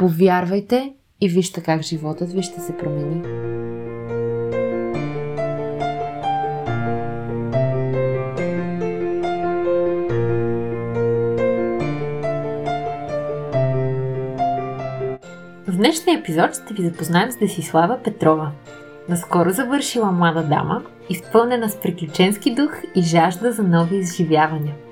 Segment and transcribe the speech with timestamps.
[0.00, 3.22] Повярвайте и вижте как животът ви ще се промени.
[15.66, 18.52] В днешния епизод ще ви запознаем с Десислава Петрова.
[19.08, 24.74] Наскоро завършила млада дама, изпълнена с приключенски дух и жажда за нови изживявания–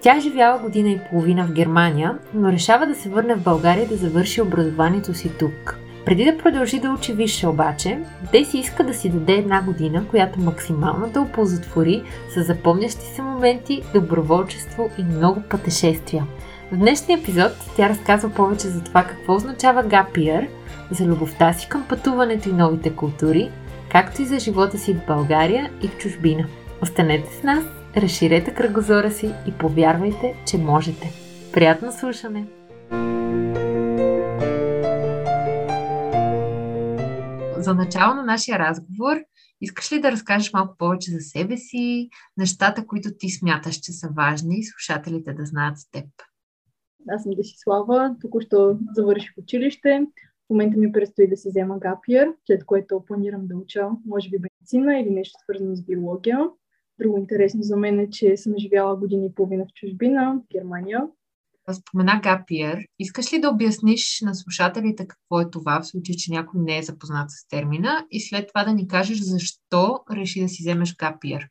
[0.00, 3.88] тя е живяла година и половина в Германия, но решава да се върне в България
[3.88, 5.78] да завърши образованието си тук.
[6.04, 7.98] Преди да продължи да учи висше обаче,
[8.32, 12.02] те си иска да си даде една година, която максимално да оползотвори
[12.34, 16.24] с запомнящи се моменти, доброволчество и много пътешествия.
[16.72, 20.48] В днешния епизод тя разказва повече за това какво означава гапиер,
[20.90, 23.50] за любовта си към пътуването и новите култури,
[23.92, 26.44] както и за живота си в България и в чужбина.
[26.82, 27.64] Останете с нас
[27.96, 31.12] разширете кръгозора си и повярвайте, че можете.
[31.52, 32.46] Приятно слушане!
[37.58, 39.16] За начало на нашия разговор,
[39.60, 44.08] искаш ли да разкажеш малко повече за себе си, нещата, които ти смяташ, че са
[44.16, 46.04] важни и слушателите да знаят с теб?
[47.08, 50.06] Аз съм Десислава, току-що завърших училище.
[50.46, 54.38] В момента ми предстои да се взема гапиер, след което планирам да уча, може би
[54.38, 56.38] медицина или нещо свързано с биология.
[57.00, 61.08] Друго интересно за мен е, че съм живяла години и половина в чужбина, в Германия.
[61.72, 62.78] Спомена Гапиер.
[62.98, 66.82] Искаш ли да обясниш на слушателите какво е това, в случай, че някой не е
[66.82, 71.48] запознат с термина и след това да ни кажеш защо реши да си вземеш Гапиер?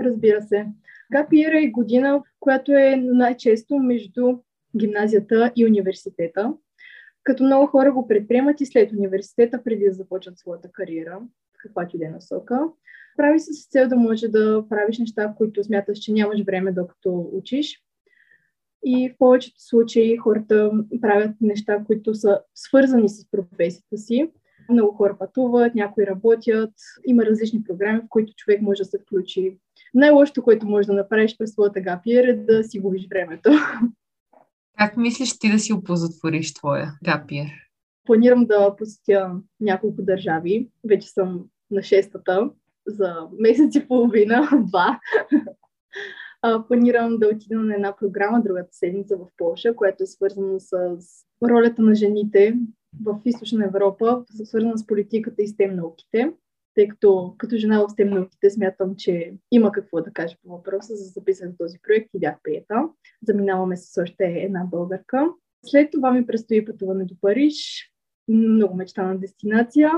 [0.00, 0.66] Разбира се.
[1.12, 4.38] Гапиер е година, която е най-често между
[4.76, 6.54] гимназията и университета,
[7.22, 11.20] като много хора го предприемат и след университета, преди да започнат своята кариера,
[11.58, 12.60] каквато и да е насока.
[13.16, 17.28] Прави се с цел да може да правиш неща, които смяташ, че нямаш време докато
[17.32, 17.82] учиш.
[18.84, 24.30] И в повечето случаи хората правят неща, които са свързани с професията си.
[24.70, 26.74] Много хора пътуват, някои работят,
[27.06, 29.58] има различни програми, в които човек може да се включи.
[29.94, 33.50] Най-лошото, което можеш да направиш през своята гапиер е да си губиш времето.
[34.78, 37.48] Как мислиш ти да си оползотвориш твоя гапиер?
[38.04, 40.68] Планирам да посетя няколко държави.
[40.88, 42.50] Вече съм на шестата
[42.86, 45.00] за месец и половина, два.
[46.68, 50.96] планирам да отида на една програма другата седмица в Польша, която е свързана с
[51.48, 52.58] ролята на жените
[53.04, 56.32] в Източна Европа, свързана с политиката и с тем науките.
[56.74, 60.96] Тъй като като жена в тем науките смятам, че има какво да кажа по въпроса,
[60.96, 62.88] за записах този проект и бях приета.
[63.22, 65.28] Заминаваме с още една българка.
[65.66, 67.90] След това ми предстои пътуване до Париж.
[68.28, 69.92] Много мечтана дестинация.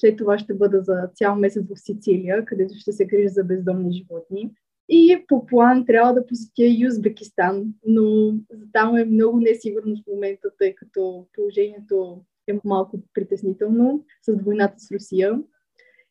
[0.00, 3.92] След това ще бъда за цял месец в Сицилия, където ще се грижа за бездомни
[3.92, 4.50] животни.
[4.88, 8.34] И по план трябва да посетя и Узбекистан, но
[8.72, 14.90] там е много несигурно в момента, тъй като положението е малко притеснително с войната с
[14.90, 15.42] Русия.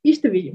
[0.04, 0.54] И ще видим.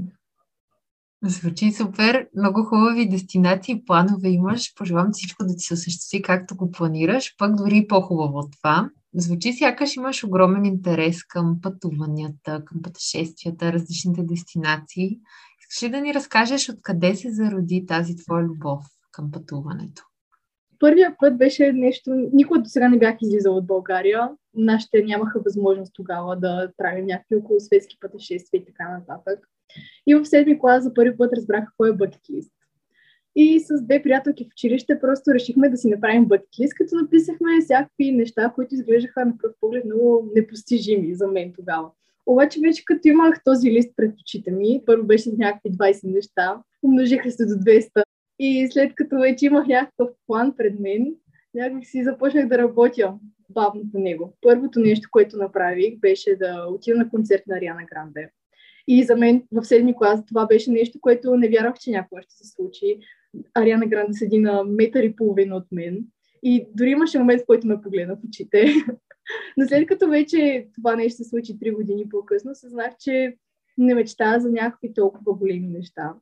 [1.25, 2.29] Звучи супер.
[2.37, 4.75] Много хубави дестинации и планове имаш.
[4.75, 8.91] Пожелавам всичко да ти се осъществи както го планираш, пък дори по-хубаво от това.
[9.15, 15.19] Звучи сякаш имаш огромен интерес към пътуванията, към пътешествията, различните дестинации.
[15.61, 20.03] Искаш ли да ни разкажеш откъде се зароди тази твоя любов към пътуването?
[20.79, 24.31] Първия път беше нещо, никога до сега не бях излизала от България.
[24.55, 29.39] Нашите нямаха възможност тогава да правим някакви околосветски пътешествия и така нататък.
[30.07, 32.53] И в седми клас за първи път разбрах какво е бъкет лист.
[33.37, 38.13] И с две приятелки в училище просто решихме да си направим бъкетлист, като написахме всякакви
[38.13, 41.91] неща, които изглеждаха на пръв поглед много непостижими за мен тогава.
[42.27, 46.63] Обаче вече като имах този лист пред очите ми, първо беше с някакви 20 неща,
[46.83, 48.03] умножиха се до 200.
[48.39, 51.15] И след като вече имах някакъв план пред мен,
[51.55, 53.15] някак си започнах да работя
[53.51, 54.37] бавно по него.
[54.41, 58.31] Първото нещо, което направих, беше да отида на концерт на Ариана Гранде.
[58.89, 62.35] И за мен в седми клас това беше нещо, което не вярвах, че някога ще
[62.35, 62.99] се случи.
[63.55, 66.05] Ариана Гранде седи на метър и половина от мен.
[66.43, 68.67] И дори имаше момент, в който ме погледна в очите.
[69.57, 73.37] Но след като вече това нещо се случи три години по-късно, съзнах, че
[73.79, 76.15] не мечтая за някакви толкова големи неща.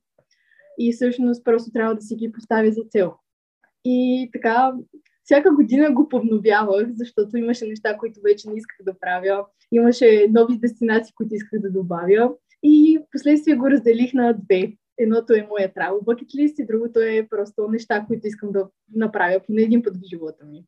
[0.79, 3.13] И всъщност просто трябва да си ги поставя за цел.
[3.85, 4.73] И така
[5.25, 9.47] всяка година го подновявах, защото имаше неща, които вече не исках да правя.
[9.73, 12.35] Имаше нови дестинации, които исках да добавя.
[12.63, 14.73] И последствие го разделих на две.
[14.99, 19.41] Едното е моя travel bucket list и другото е просто неща, които искам да направя
[19.47, 20.65] поне един път в живота ми.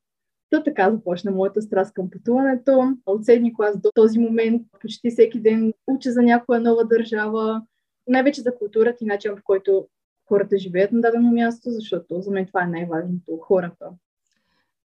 [0.51, 2.97] То така започна моята страст към пътуването.
[3.07, 7.63] От седми клас до този момент почти всеки ден уча за някоя нова държава,
[8.07, 9.89] най-вече за културата и начин, в който
[10.29, 13.91] хората живеят на дадено място, защото за мен това е най-важното хората.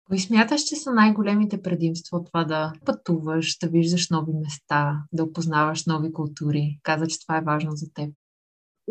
[0.07, 5.23] Кои смяташ, че са най-големите предимства от това да пътуваш, да виждаш нови места, да
[5.23, 6.79] опознаваш нови култури?
[6.83, 8.09] Каза, че това е важно за теб.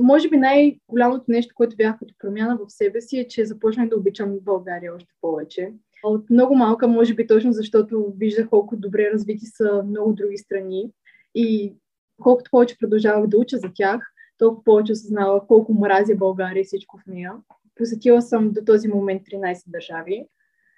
[0.01, 3.97] Може би най-голямото нещо, което бях като промяна в себе си е, че започнах да
[3.97, 5.73] обичам България още повече.
[6.05, 10.91] От много малка, може би точно защото виждах колко добре развити са много други страни
[11.35, 11.75] и
[12.23, 16.99] колкото повече продължавах да уча за тях, толкова повече осъзнава колко мразя България и всичко
[16.99, 17.33] в нея.
[17.75, 20.27] Посетила съм до този момент 13 държави.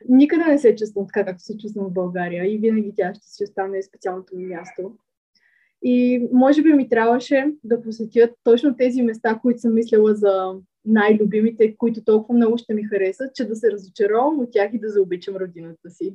[0.08, 3.44] Никъде не се чувствам така, както се чувствам в България и винаги тя ще си
[3.44, 4.96] остане специалното ми място.
[5.82, 10.54] И може би ми трябваше да посетя точно тези места, които съм мислила за
[10.84, 14.88] най-любимите, които толкова много ще ми харесат, че да се разочаровам от тях и да
[14.88, 16.14] заобичам родината си.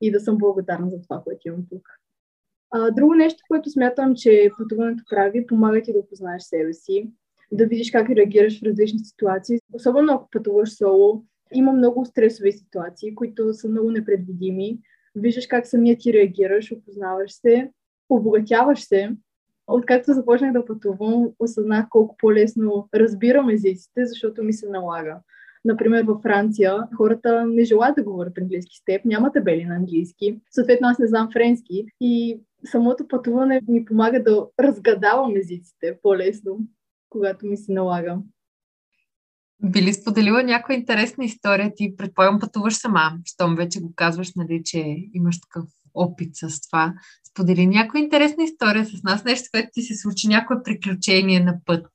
[0.00, 1.88] И да съм благодарна за това, което имам тук.
[2.70, 7.10] А, друго нещо, което смятам, че пътуването прави, помага ти да опознаеш себе си,
[7.52, 9.58] да видиш как реагираш в различни ситуации.
[9.72, 14.78] Особено ако пътуваш соло, има много стресови ситуации, които са много непредвидими.
[15.14, 17.70] Виждаш как самия ти реагираш, опознаваш се,
[18.08, 19.10] обогатяваш се.
[19.66, 25.20] Откакто започнах да пътувам, осъзнах колко по-лесно разбирам езиците, защото ми се налага.
[25.64, 30.40] Например, във Франция хората не желаят да говорят английски с теб, няма табели на английски.
[30.50, 36.58] Съответно, аз не знам френски и самото пътуване ми помага да разгадавам езиците по-лесно,
[37.10, 38.18] когато ми се налага.
[39.62, 41.72] Би ли споделила някоя интересна история?
[41.76, 45.64] Ти предполагам пътуваш сама, щом вече го казваш, нали, че имаш такъв
[45.94, 46.94] опит с това.
[47.30, 51.86] Сподели някоя интересна история с нас, нещо, което ти се случи, някое приключение на път.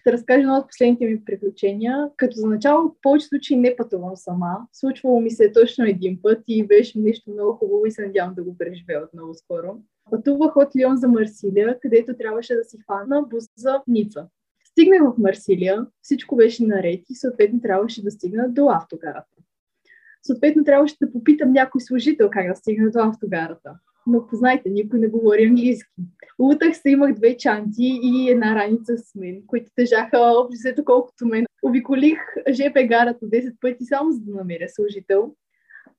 [0.00, 2.08] Ще разкажа едно от последните ми приключения.
[2.16, 4.58] Като за начало, в повече случаи не пътувам сама.
[4.72, 8.42] Случвало ми се точно един път и беше нещо много хубаво и се надявам да
[8.42, 9.76] го преживея отново скоро.
[10.10, 14.28] Пътувах от Лион за Марсилия, където трябваше да си хвана бус за Ница.
[14.72, 19.36] Стигнах в Марсилия, всичко беше наред и съответно трябваше да стигна до автогарата.
[20.22, 23.74] Съответно трябваше да попитам някой служител как да стигна до автогарата.
[24.06, 25.90] Но познайте, никой не говори английски.
[26.38, 31.46] Лутах се, имах две чанти и една раница с мен, които тежаха общо колкото мен.
[31.62, 32.18] Обиколих
[32.50, 35.34] ЖП гарата 10 пъти само за да намеря служител.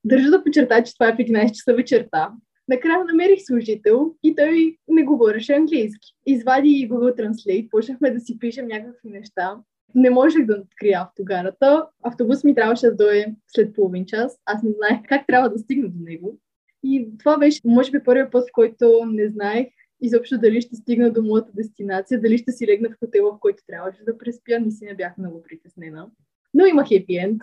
[0.04, 2.31] Държа да подчерта, че това е в 11 часа вечерта.
[2.68, 6.15] Накрая намерих служител и той не говореше английски.
[6.25, 9.57] Извади Google Translate, почнахме да си пишем някакви неща.
[9.95, 11.88] Не можех да открия автогарата.
[12.04, 14.39] Автобус ми трябваше да дойде след половин час.
[14.45, 16.39] Аз не знаех как трябва да стигна до него.
[16.83, 19.68] И това беше, може би, първият път, в който не знаех
[20.01, 23.63] изобщо дали ще стигна до моята дестинация, дали ще си легна в хотела, в който
[23.68, 24.60] трябваше да преспя.
[24.60, 26.10] Не си не бях много притеснена.
[26.54, 27.42] Но има хепи енд.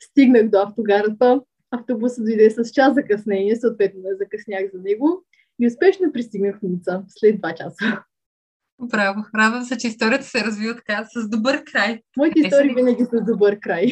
[0.00, 1.40] Стигнах до автогарата,
[1.72, 5.24] автобусът дойде с час закъснение, съответно не закъснях за него
[5.60, 8.02] и успешно пристигнах в Ница след 2 часа.
[8.82, 12.00] Браво, радвам се, че историята се развива така с добър край.
[12.16, 13.86] Моите е, истории винаги са с добър край.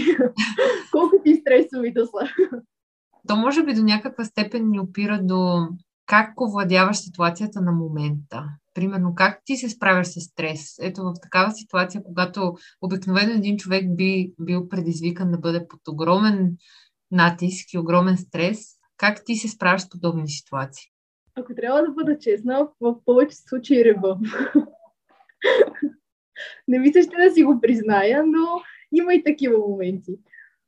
[0.92, 2.48] Колко ти стресови да са.
[3.28, 5.68] То може би до някаква степен ни опира до
[6.06, 8.44] как овладяваш ситуацията на момента.
[8.74, 10.78] Примерно, как ти се справяш с стрес?
[10.80, 16.56] Ето в такава ситуация, когато обикновено един човек би бил предизвикан да бъде под огромен
[17.10, 18.58] натиск и огромен стрес.
[18.96, 20.90] Как ти се справяш с подобни ситуации?
[21.34, 24.18] Ако трябва да бъда честна, в повече случаи рева.
[26.68, 28.60] Не мисля, ще да си го призная, но
[28.92, 30.18] има и такива моменти.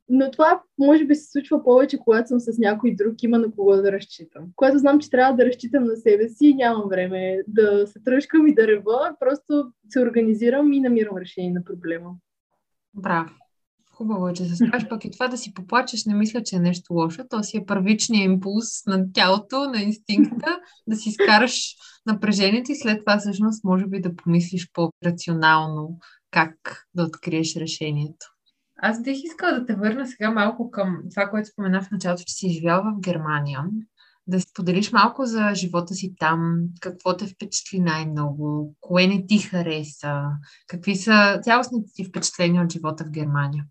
[0.09, 3.77] Но това може би се случва повече, когато съм с някой друг, има на кого
[3.77, 4.45] да разчитам.
[4.57, 8.55] Когато знам, че трябва да разчитам на себе си, нямам време да се тръжкам и
[8.55, 12.11] да рева, просто се организирам и намирам решение на проблема.
[12.95, 13.31] Браво.
[14.03, 16.61] Хубаво е, че се справиш, пък и това да си поплачеш, не мисля, че е
[16.61, 17.23] нещо лошо.
[17.31, 21.75] То си е първичният импулс на тялото, на инстинкта, да си изкараш
[22.07, 25.99] напрежението и след това всъщност може би да помислиш по-рационално
[26.31, 28.27] как да откриеш решението.
[28.77, 32.35] Аз бих искала да те върна сега малко към това, което спомена в началото, че
[32.35, 33.65] си живял в Германия.
[34.27, 40.23] Да споделиш малко за живота си там, какво те впечатли най-много, кое не ти хареса,
[40.67, 43.65] какви са цялостните ти впечатления от живота в Германия.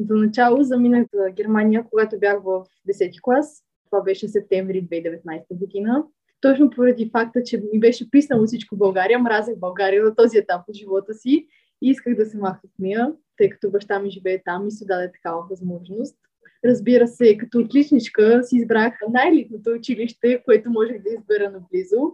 [0.00, 3.64] За начало заминах за Германия, когато бях в 10 клас.
[3.84, 6.04] Това беше септември 2019 година.
[6.40, 10.76] Точно поради факта, че ми беше писнало всичко България, мразех България на този етап от
[10.76, 11.46] живота си
[11.82, 14.84] и исках да се махна от нея, тъй като баща ми живее там и се
[14.84, 16.16] даде такава възможност.
[16.64, 22.12] Разбира се, като отличничка си избрах най-елитното училище, което можех да избера наблизо.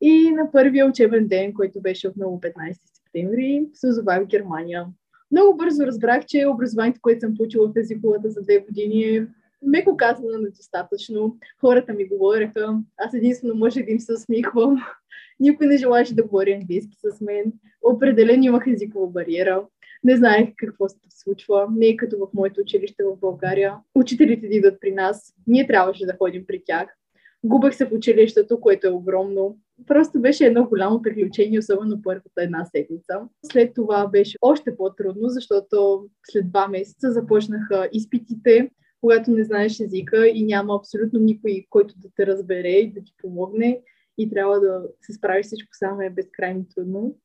[0.00, 4.86] И на първия учебен ден, който беше отново 15 септември, се озовах в Германия.
[5.30, 9.26] Много бързо разбрах, че образованието, което съм получила в езиковата за две години е
[9.62, 11.36] меко казано недостатъчно.
[11.60, 14.76] Хората ми говореха, аз единствено може да им се усмихвам.
[15.40, 17.52] Никой не желаше да говори английски с мен.
[17.82, 19.66] Определено имах езикова бариера.
[20.04, 21.66] Не знаех какво се случва.
[21.76, 23.74] Не е като в моето училище в България.
[23.94, 25.34] Учителите идват при нас.
[25.46, 26.96] Ние трябваше да ходим при тях.
[27.44, 29.56] Губах се в училището, което е огромно.
[29.86, 33.20] Просто беше едно голямо приключение, особено първата една седмица.
[33.52, 38.70] След това беше още по-трудно, защото след два месеца започнаха изпитите,
[39.00, 43.12] когато не знаеш езика и няма абсолютно никой, който да те разбере и да ти
[43.22, 43.82] помогне
[44.18, 47.16] и трябва да се справиш всичко само е безкрайно трудно.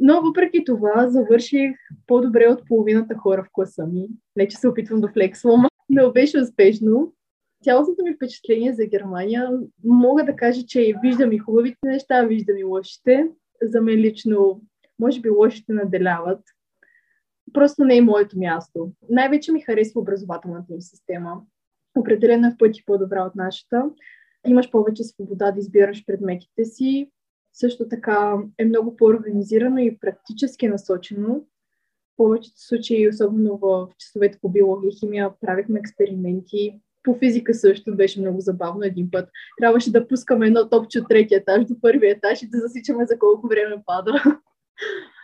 [0.00, 4.08] Но въпреки това завърших по-добре от половината хора в класа ми.
[4.36, 7.12] Не, че се опитвам да флексвам, но беше успешно.
[7.66, 9.50] Цялостното ми впечатление за Германия
[9.84, 13.28] мога да кажа, че виждам и хубавите неща, виждам и лошите.
[13.62, 14.62] За мен лично,
[14.98, 16.40] може би лошите наделяват.
[17.52, 18.92] Просто не е моето място.
[19.10, 21.42] Най-вече ми харесва образователната им система.
[21.98, 23.90] Определено е в пъти по-добра от нашата.
[24.46, 27.10] Имаш повече свобода да избираш предметите си,
[27.52, 31.34] също така е много по-организирано и практически насочено.
[31.34, 36.80] В повечето случаи, особено в часовете по биология и химия, правихме експерименти.
[37.06, 39.28] По физика също беше много забавно един път.
[39.58, 43.18] Трябваше да пускаме едно топче от третия етаж до първия етаж и да засичаме за
[43.18, 44.12] колко време пада.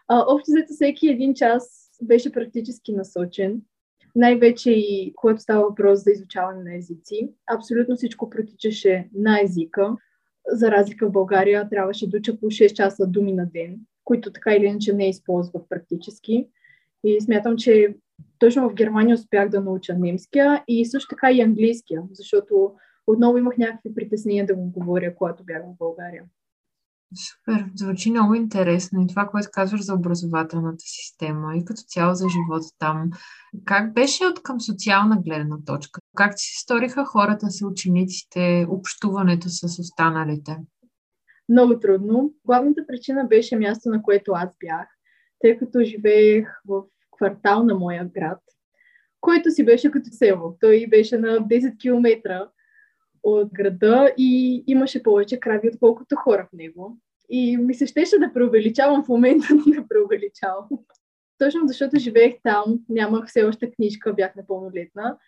[0.08, 3.60] А, общо взето всеки един час беше практически насочен.
[4.16, 7.28] Най-вече и когато става въпрос за изучаване на езици.
[7.54, 9.96] Абсолютно всичко протичаше на езика
[10.48, 14.54] за разлика в България, трябваше да уча по 6 часа думи на ден, които така
[14.54, 16.48] или иначе не използвах практически.
[17.04, 17.96] И смятам, че
[18.38, 22.72] точно в Германия успях да науча немския и също така и английския, защото
[23.06, 26.24] отново имах някакви притеснения да го говоря, когато бях в България.
[27.14, 32.26] Супер, звучи много интересно и това, което казваш за образователната система и като цяло за
[32.28, 33.10] живота там.
[33.64, 36.00] Как беше от към социална гледна точка?
[36.16, 40.56] Как си сториха хората с учениците, общуването с останалите?
[41.48, 42.32] Много трудно.
[42.44, 44.88] Главната причина беше място, на което аз бях,
[45.40, 46.82] тъй като живеех в
[47.22, 48.38] квартал на моя град,
[49.20, 50.56] който си беше като село.
[50.60, 52.48] Той беше на 10 км
[53.22, 56.98] от града и имаше повече крави, отколкото хора в него.
[57.28, 60.68] И ми се щеше да преувеличавам в момента, но не преувеличавам.
[61.38, 65.18] Точно защото живеех там, нямах все още книжка, бях непълнолетна.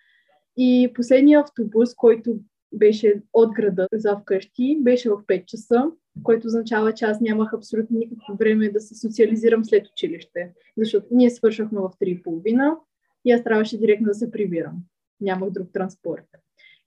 [0.56, 2.36] И последният автобус, който
[2.72, 5.90] беше от града за вкъщи, беше в 5 часа,
[6.22, 11.30] което означава, че аз нямах абсолютно никакво време да се социализирам след училище, защото ние
[11.30, 12.76] свършвахме в 3.30
[13.24, 14.76] и аз трябваше директно да се прибирам.
[15.20, 16.26] Нямах друг транспорт.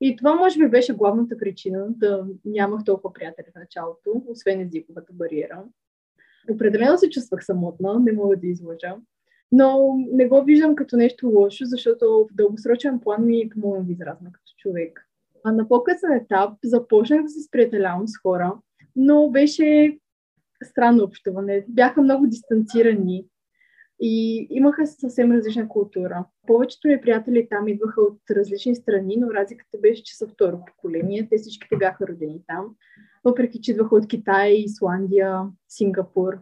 [0.00, 5.12] И това може би беше главната причина да нямах толкова приятели в началото, освен езиковата
[5.12, 5.64] бариера.
[6.50, 8.96] Определено се чувствах самотна, не мога да излъжа.
[9.52, 14.32] Но не го виждам като нещо лошо, защото в дългосрочен план ми помогна да израсна
[14.32, 15.08] като човек.
[15.44, 18.54] А на по-късен етап започнах да се сприятелявам с хора,
[18.96, 19.98] но беше
[20.64, 21.64] странно общуване.
[21.68, 23.26] Бяха много дистанцирани
[24.00, 26.24] и имаха съвсем различна култура.
[26.46, 31.28] Повечето ми приятели там идваха от различни страни, но разликата беше, че са второ поколение.
[31.30, 32.66] Те всичките бяха родени там,
[33.24, 36.38] въпреки че идваха от Китай, Исландия, Сингапур.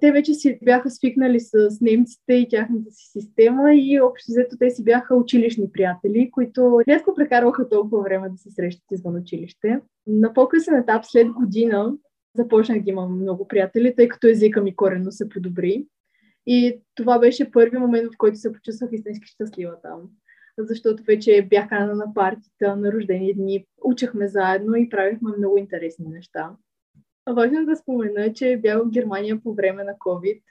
[0.00, 4.70] Те вече си бяха свикнали с немците и тяхната си система и общо взето те
[4.70, 9.80] си бяха училищни приятели, които рядко прекарваха толкова време да се срещат извън училище.
[10.06, 11.92] На по-късен етап, след година,
[12.34, 15.86] започнах да имам много приятели, тъй като езика ми коренно се подобри.
[16.46, 20.00] И това беше първи момент, в който се почувствах истински щастлива там.
[20.58, 26.06] Защото вече бях канана на партията, на рождени дни, учехме заедно и правихме много интересни
[26.08, 26.50] неща.
[27.28, 30.42] Важно да спомена, че бях в Германия по време на COVID,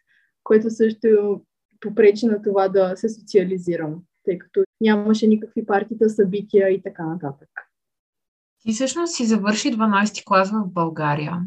[0.44, 1.42] което също
[1.80, 7.50] попречи на това да се социализирам, тъй като нямаше никакви партита, събития и така нататък.
[8.62, 11.42] Ти всъщност си завърши 12 клас в България.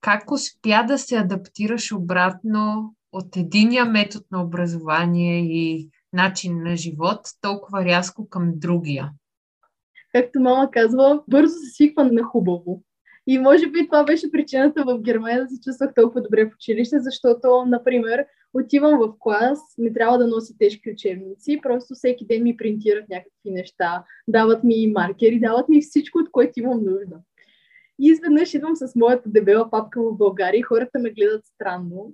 [0.00, 7.20] Как успя да се адаптираш обратно от единия метод на образование и начин на живот
[7.40, 9.10] толкова рязко към другия?
[10.12, 12.82] Както мама казва, бързо се свиква на хубаво.
[13.26, 17.00] И може би това беше причината в Германия да се чувствах толкова добре в училище,
[17.00, 22.56] защото, например, отивам в клас, не трябва да нося тежки учебници, просто всеки ден ми
[22.56, 27.16] принтират някакви неща, дават ми маркери, дават ми всичко, от което имам нужда.
[27.98, 32.12] И изведнъж идвам с моята дебела папка в България и хората ме гледат странно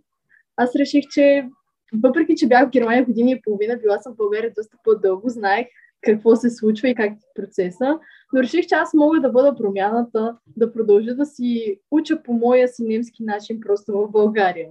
[0.57, 1.49] аз реших, че
[1.95, 5.67] въпреки, че бях в Германия години и половина, била съм в България доста по-дълго, знаех
[6.03, 7.99] какво се случва и как е процеса.
[8.33, 12.69] Но реших, че аз мога да бъда промяната, да продължа да си уча по моя
[12.69, 14.69] си немски начин просто в България.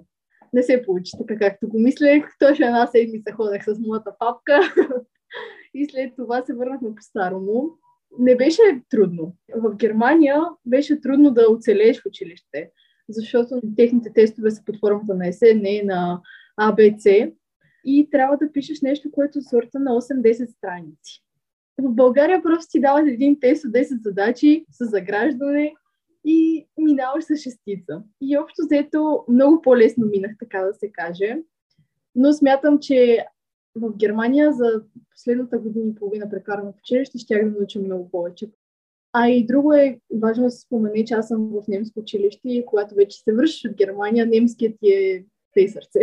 [0.53, 2.25] Не се получи така, както го мислех.
[2.39, 4.59] Точно една седмица ходех с моята папка
[5.73, 7.69] и след това се върнахме по-старому.
[8.19, 9.35] Не беше трудно.
[9.55, 12.71] В Германия беше трудно да оцелееш в училище,
[13.09, 16.21] защото техните тестове са под формата на есе, не на
[16.59, 17.33] ABC
[17.85, 21.23] и трябва да пишеш нещо, което е сорта на 8-10 страници.
[21.77, 25.73] В България просто ти дават един тест от 10 задачи с заграждане
[26.25, 28.03] и минаваш с шестица.
[28.21, 31.37] И общо взето много по-лесно минах, така да се каже.
[32.15, 33.25] Но смятам, че
[33.75, 38.49] в Германия за последната година и половина прекарана в училище щях да науча много повече.
[39.13, 42.65] А и друго е важно да се спомене, че аз съм в немско училище и
[42.65, 45.99] когато вече се вършиш от Германия, немският ти е тъй сърце.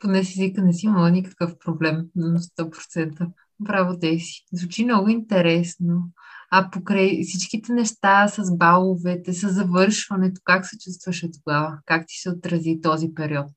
[0.00, 3.26] Поне си езика не си имала никакъв проблем на 100%.
[3.60, 4.44] Браво, Деси.
[4.52, 6.02] Звучи много интересно.
[6.50, 11.78] А покрай всичките неща с баловете, с завършването, как се чувстваше тогава?
[11.86, 13.52] Как ти се отрази този период?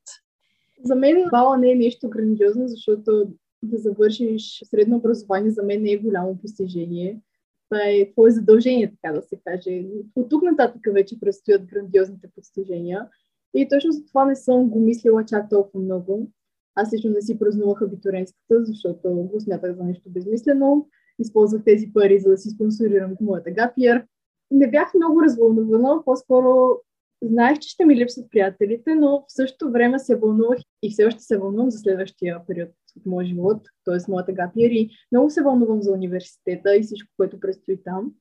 [0.83, 3.27] За мен бала не е нещо грандиозно, защото
[3.63, 7.21] да завършиш средно образование за мен не е голямо постижение.
[7.69, 9.85] Това е твое задължение, така да се каже.
[10.15, 13.07] От тук нататък вече предстоят грандиозните постижения.
[13.53, 16.31] И точно за това не съм го мислила чак толкова много.
[16.75, 20.87] Аз лично не си празнувах абитуренската, защото го смятах за нещо безмислено.
[21.19, 24.05] Използвах тези пари, за да си спонсорирам моята гапиер.
[24.51, 26.79] Не бях много развълнувана, по-скоро
[27.23, 31.21] знаех, че ще ми липсват приятелите, но в същото време се вълнувах и все още
[31.21, 34.11] се вълнувам за следващия период от моя живот, т.е.
[34.11, 38.11] моята гапиер и много се вълнувам за университета и всичко, което предстои там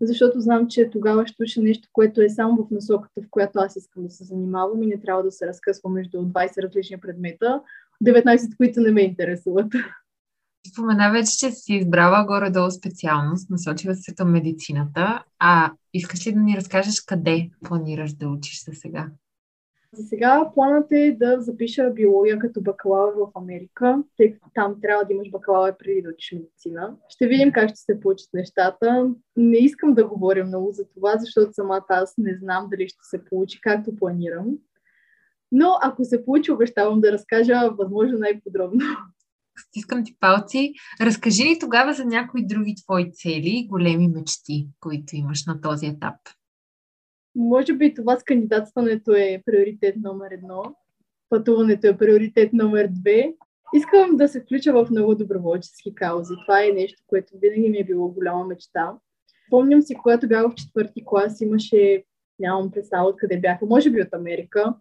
[0.00, 3.76] защото знам, че тогава ще уча нещо, което е само в насоката, в която аз
[3.76, 7.62] искам да се занимавам и не трябва да се разкъсва между 20 различни предмета,
[8.04, 9.72] 19, които не ме интересуват.
[10.72, 15.24] Спомена вече, че си избрала горе-долу специалност, насочила се към медицината.
[15.38, 19.10] А искаш ли да ни разкажеш къде планираш да учиш за сега?
[19.94, 25.04] За сега планът е да запиша биология като бакалавър в Америка, тъй като там трябва
[25.04, 26.96] да имаш бакалавър преди да учиш медицина.
[27.08, 29.10] Ще видим как ще се получат нещата.
[29.36, 33.24] Не искам да говоря много за това, защото самата аз не знам дали ще се
[33.24, 34.46] получи както планирам.
[35.52, 38.80] Но ако се получи, обещавам да разкажа възможно най-подробно.
[39.58, 40.72] Стискам ти палци.
[41.00, 45.86] Разкажи ни тогава за някои други твои цели и големи мечти, които имаш на този
[45.86, 46.14] етап.
[47.34, 50.62] Може би това с кандидатстването е приоритет номер едно.
[51.28, 53.34] Пътуването е приоритет номер две.
[53.74, 56.34] Искам да се включа в много доброволчески каузи.
[56.46, 58.92] Това е нещо, което винаги ми е било голяма мечта.
[59.50, 62.04] Помням си, когато бях в четвърти клас, имаше,
[62.38, 64.74] нямам представа откъде бяха, може би от Америка,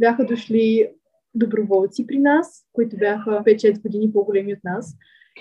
[0.00, 0.90] бяха дошли
[1.34, 4.96] доброволци при нас, които бяха 5-6 години по-големи от нас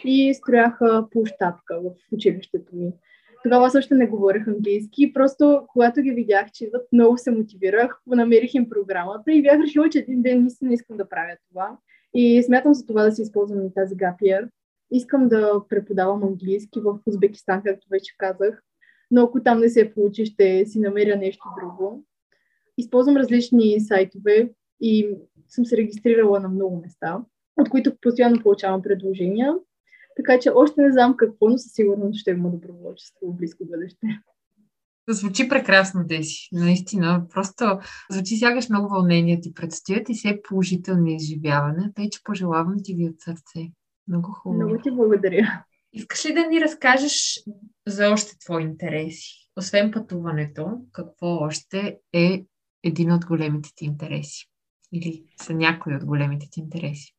[0.05, 2.93] и строяха площадка в училището ми.
[3.43, 5.13] Тогава също не говорех английски.
[5.13, 9.89] Просто когато ги видях, че идват, много се мотивирах, намерих им програмата и бях решила,
[9.89, 11.77] че един ден наистина искам да правя това.
[12.13, 14.49] И смятам за това да си използвам и тази гапиер.
[14.91, 18.63] Искам да преподавам английски в Узбекистан, както вече казах.
[19.11, 22.05] Но ако там не се получи, ще си намеря нещо друго.
[22.77, 24.49] Използвам различни сайтове
[24.81, 27.21] и съм се регистрирала на много места,
[27.57, 29.55] от които постоянно получавам предложения.
[30.15, 34.07] Така че още не знам какво, но със сигурност ще има доброволчество в близко бъдеще.
[35.09, 36.49] Звучи прекрасно, Деси.
[36.51, 37.25] Наистина.
[37.29, 37.79] Просто
[38.11, 43.09] звучи сягаш много вълнения ти предстоят и все положителни изживяване, тъй че пожелавам ти ви
[43.09, 43.71] от сърце.
[44.07, 44.63] Много хубаво.
[44.63, 45.63] Много ти благодаря.
[45.93, 47.43] Искаш ли да ни разкажеш
[47.87, 49.49] за още твои интереси?
[49.57, 52.45] Освен пътуването, какво още е
[52.83, 54.49] един от големите ти интереси?
[54.91, 57.15] Или са някои от големите ти интереси?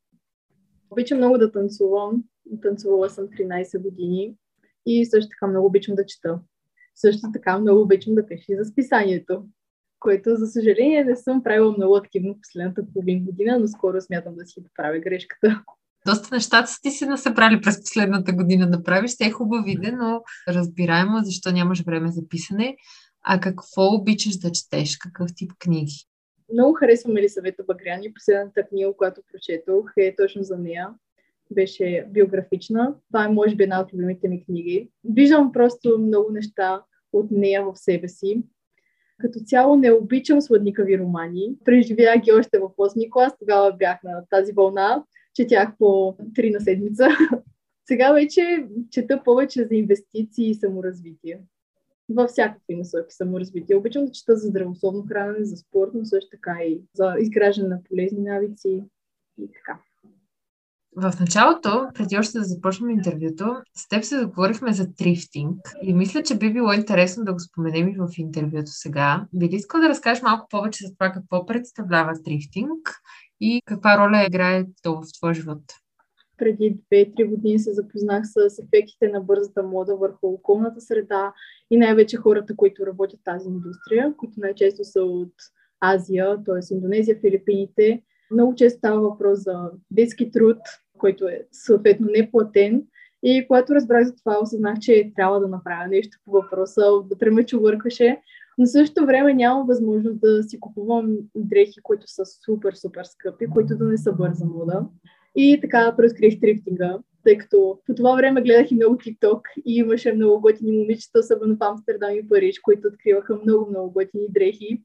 [0.89, 2.23] Обичам много да танцувам
[2.61, 4.35] танцувала съм 13 години
[4.85, 6.39] и също така много обичам да чета.
[6.95, 9.45] Също така много обичам да пиша за списанието,
[9.99, 14.45] което за съжаление не съм правила много активно последната половин година, но скоро смятам да
[14.45, 15.63] си поправя грешката.
[16.07, 19.17] Доста нещата си се насъбрали през последната година да правиш.
[19.17, 22.75] Те е хубави, но разбираемо защо нямаш време за писане.
[23.23, 24.97] А какво обичаш да четеш?
[24.97, 25.93] Какъв тип книги?
[26.53, 28.13] Много харесвам Елисавета Багряни.
[28.13, 30.89] Последната книга, която прочетох, е точно за нея
[31.51, 32.95] беше биографична.
[33.07, 34.89] Това е, може би, една от любимите ми книги.
[35.03, 38.43] Виждам просто много неща от нея в себе си.
[39.17, 41.55] Като цяло не обичам сладникави романи.
[41.65, 45.03] Преживях ги още в 8 клас, тогава бях на тази вълна,
[45.33, 47.07] четях по 3 на седмица.
[47.87, 51.39] Сега вече чета повече за инвестиции и саморазвитие.
[52.09, 53.75] Във всякакви насоки саморазвитие.
[53.75, 57.83] Обичам да чета за здравословно хранене, за спорт, но също така и за изграждане на
[57.83, 58.83] полезни навици
[59.41, 59.79] и така.
[60.97, 66.23] В началото, преди още да започнем интервюто, с теб се заговорихме за трифтинг и мисля,
[66.23, 69.25] че би било интересно да го споменем и в интервюто сега.
[69.33, 73.01] Би ли искал да разкажеш малко повече за това какво представлява трифтинг
[73.41, 75.61] и каква роля играе то в твоя живот?
[76.37, 81.33] преди 2-3 години се запознах с ефектите на бързата мода върху околната среда
[81.71, 85.33] и най-вече хората, които работят в тази индустрия, които най-често са от
[85.81, 86.73] Азия, т.е.
[86.73, 88.03] Индонезия, Филипините.
[88.31, 90.57] Много често става въпрос за детски труд,
[90.97, 92.83] който е съответно неплатен.
[93.23, 96.81] И когато разбрах за това, осъзнах, че трябва да направя нещо по въпроса,
[97.11, 98.21] вътре ме чувъркаше.
[98.57, 103.77] Но същото време нямам възможност да си купувам дрехи, които са супер, супер скъпи, които
[103.77, 104.85] да не са бърза мода.
[105.35, 110.13] И така преоткрих трифтинга, тъй като по това време гледах и много TikTok и имаше
[110.13, 114.81] много готини момичета, особено в Амстердам и Париж, които откриваха много-много готини дрехи.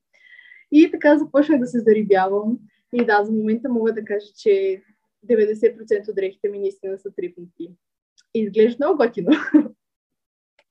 [0.73, 2.59] И така започнах да се зарибявам.
[2.92, 4.83] И да, за момента мога да кажа, че
[5.28, 7.70] 90% от дрехите ми наистина са трипнати.
[8.35, 9.30] Изглежда много готино.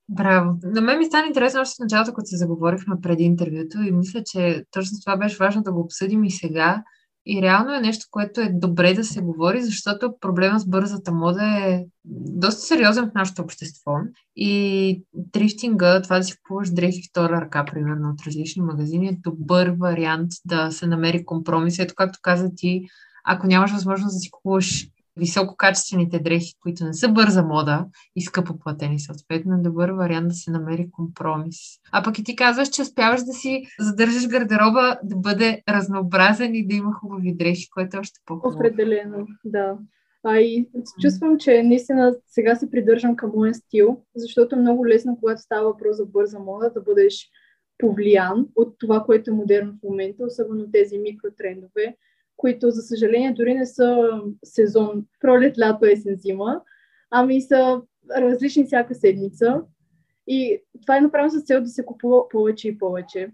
[0.09, 0.57] Браво!
[0.63, 4.23] На мен ми стана интересно още в началото, когато се заговорихме преди интервюто и мисля,
[4.25, 6.83] че точно това беше важно да го обсъдим и сега.
[7.25, 11.43] И реално е нещо, което е добре да се говори, защото проблема с бързата мода
[11.43, 13.91] е доста сериозен в нашето общество.
[14.35, 19.75] И трифтинга, това да си купуваш дрехи втора ръка, примерно, от различни магазини, е добър
[19.79, 21.79] вариант да се намери компромис.
[21.79, 22.85] Ето, както каза ти,
[23.25, 28.59] ако нямаш възможност да си купуваш висококачествените дрехи, които не са бърза мода и скъпо
[28.59, 31.57] платени съответно, е добър вариант да се намери компромис.
[31.91, 36.67] А пък и ти казваш, че успяваш да си задържаш гардероба да бъде разнообразен и
[36.67, 38.57] да има хубави дрехи, което е още по-хубаво.
[38.57, 39.77] Определено, да.
[40.23, 40.67] А и
[41.01, 45.63] чувствам, че наистина сега се придържам към моя стил, защото е много лесно, когато става
[45.63, 47.29] въпрос за бърза мода, да бъдеш
[47.77, 51.95] повлиян от това, което е модерно в момента, особено тези микротрендове,
[52.39, 54.09] които, за съжаление, дори не са
[54.43, 56.61] сезон пролет, лято, есен, зима,
[57.11, 57.81] ами са
[58.17, 59.61] различни всяка седмица.
[60.27, 63.29] И това е направено с цел да се купува повече и повече.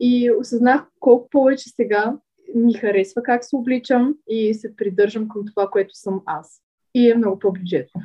[0.00, 2.16] И осъзнах колко повече сега
[2.54, 6.62] ми харесва как се обличам и се придържам към това, което съм аз.
[6.94, 8.02] И е много по-бюджетно.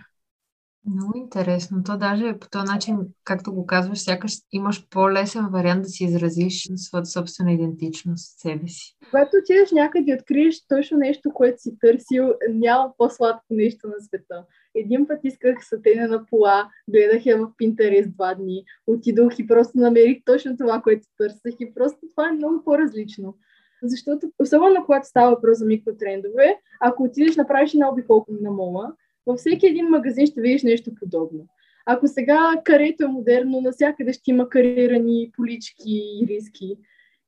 [0.85, 1.83] Много интересно.
[1.83, 6.69] То даже по този начин, както го казваш, сякаш имаш по-лесен вариант да си изразиш
[6.75, 8.97] своята собствена идентичност, себе си.
[9.09, 14.45] Когато отидеш някъде и откриеш точно нещо, което си търсил, няма по-сладко нещо на света.
[14.75, 19.77] Един път исках сатене на пола, гледах я в Pinterest два дни, отидох и просто
[19.77, 23.37] намерих точно това, което търсех и просто това е много по-различно.
[23.83, 28.93] Защото, особено когато става въпрос за микротрендове, ако отидеш, направиш една обиколка на мола,
[29.25, 31.47] във всеки един магазин ще видиш нещо подобно.
[31.85, 35.83] Ако сега карето е модерно, навсякъде ще има карирани полички
[36.21, 36.77] и риски.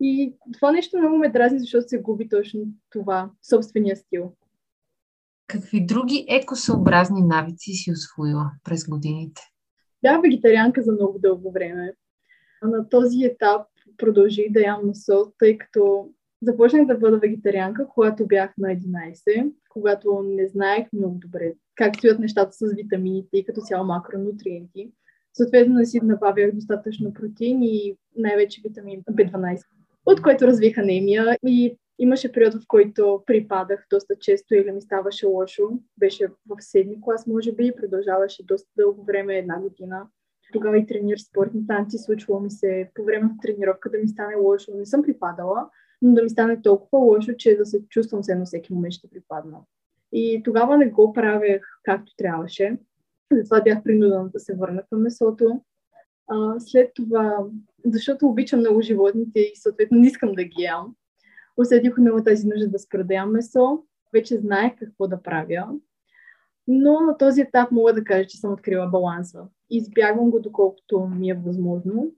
[0.01, 4.34] И това нещо много ме дразни, защото се губи точно това, собствения стил.
[5.47, 9.41] Какви други екосъобразни навици си освоила през годините?
[10.03, 11.93] Да, вегетарианка за много дълго време.
[12.63, 16.10] На този етап продължих да ям месо, тъй като
[16.41, 22.19] започнах да бъда вегетарианка, когато бях на 11, когато не знаех много добре как стоят
[22.19, 24.91] нещата с витамините и като цяло макронутриенти.
[25.33, 29.61] Съответно не си набавях достатъчно протеин и най-вече витамин B12,
[30.05, 35.25] от който развих анемия и имаше период, в който припадах доста често или ми ставаше
[35.25, 35.63] лошо.
[35.97, 40.07] Беше в седми клас, може би, продължаваше доста дълго време, една година.
[40.53, 44.35] Тогава и тренир спортни танци, случвало ми се по време на тренировка да ми стане
[44.35, 44.71] лошо.
[44.75, 45.69] Не съм припадала,
[46.01, 49.09] но да ми стане толкова лошо, че да се чувствам се едно всеки момент ще
[49.09, 49.57] припадна.
[50.17, 52.78] И тогава не го правех както трябваше.
[53.32, 55.62] Затова бях принудена да се върна към месото.
[56.28, 57.38] А, след това,
[57.86, 60.95] защото обичам много животните и съответно не искам да ги ям,
[61.58, 63.84] усетих много тази нужда да спра да ям месо.
[64.13, 65.67] Вече знаех какво да правя.
[66.67, 69.47] Но на този етап мога да кажа, че съм открила баланса.
[69.69, 72.12] Избягвам го доколкото ми е възможно.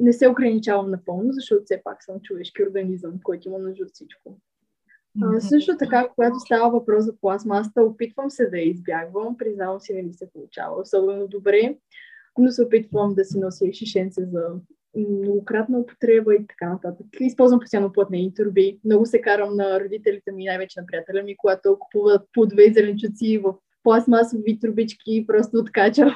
[0.00, 4.38] Не се ограничавам напълно, защото все пак съм човешки организъм, който има нужда от всичко.
[5.22, 9.36] А, също така, когато става въпрос за пластмасата, опитвам се да я избягвам.
[9.36, 11.76] Признавам си, не ми се получава особено добре,
[12.38, 14.42] но се опитвам да си нося шишенце за
[14.96, 17.06] многократна употреба и така нататък.
[17.20, 18.80] Използвам постоянно плътнени турби.
[18.84, 23.38] Много се карам на родителите ми, най-вече на приятеля ми, когато купуват по две зеленчуци
[23.38, 26.14] в пластмасови трубички, просто откачам.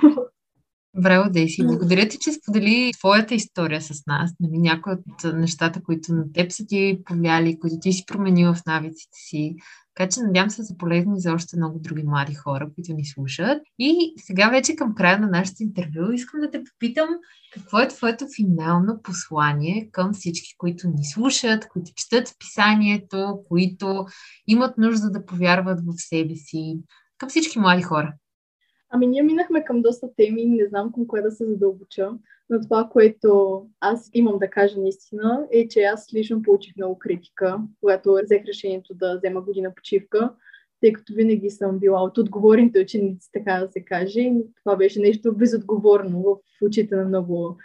[0.97, 1.67] Браво, Дейси.
[1.67, 4.31] Благодаря ти, че сподели твоята история с нас.
[4.41, 8.67] Нали, някои от нещата, които на теб са ти повлияли, които ти си променила в
[8.67, 9.57] навиците си.
[9.95, 13.05] Така че надявам се да са полезни за още много други млади хора, които ни
[13.05, 13.63] слушат.
[13.79, 17.09] И сега вече към края на нашето интервю искам да те попитам
[17.53, 24.07] какво е твоето финално послание към всички, които ни слушат, които четат писанието, които
[24.47, 26.79] имат нужда да повярват в себе си,
[27.19, 28.15] към всички млади хора?
[28.91, 32.11] Ами ние минахме към доста теми, не знам към кое да се задълбоча,
[32.51, 37.61] но това, което аз имам да кажа наистина, е, че аз лично получих много критика,
[37.81, 40.33] когато взех решението да взема година почивка,
[40.81, 44.33] тъй като винаги съм била от отговорните ученици, така да се каже.
[44.65, 47.57] Това беше нещо безотговорно в очите на много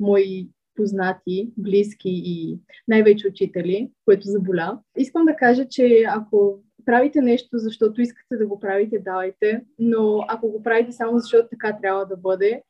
[0.00, 4.80] мои познати, близки и най-вече учители, което заболя.
[4.96, 10.48] Искам да кажа, че ако правите нещо, защото искате да го правите, давайте, но ако
[10.48, 12.62] го правите само защото така трябва да бъде,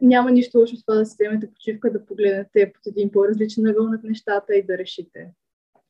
[0.00, 3.88] няма нищо лошо с това да си вземете почивка, да погледнете под един по-различен ъгъл
[3.88, 5.30] над нещата и да решите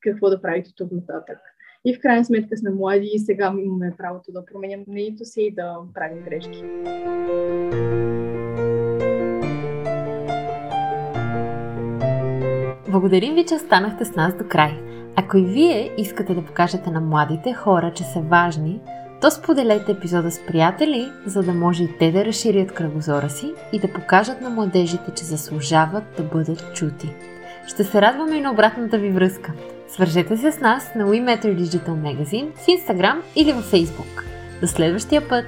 [0.00, 1.38] какво да правите тук нататък.
[1.84, 5.54] И в крайна сметка сме млади и сега имаме правото да променям мнението си и
[5.54, 6.64] да правим грешки.
[12.90, 14.80] Благодарим ви, че останахте с нас до край.
[15.16, 18.80] Ако и вие искате да покажете на младите хора, че са важни,
[19.20, 23.78] то споделете епизода с приятели, за да може и те да разширят кръгозора си и
[23.78, 27.14] да покажат на младежите, че заслужават да бъдат чути.
[27.66, 29.52] Ще се радваме и на обратната ви връзка.
[29.88, 34.24] Свържете се с нас на WeMatter Digital Magazine в Instagram или във Facebook.
[34.60, 35.44] До следващия път!